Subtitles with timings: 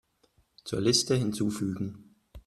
[0.65, 2.15] Zur Liste hinzufügen.